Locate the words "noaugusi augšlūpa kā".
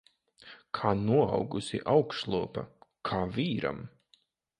1.01-3.21